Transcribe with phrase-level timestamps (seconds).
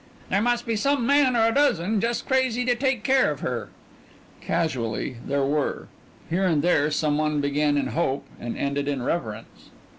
[0.31, 3.69] "There must be some man, or a dozen, just crazy to take care of her...."
[4.41, 5.89] Casually there were.
[6.27, 9.69] Here and there some one began in hope and ended in reverence.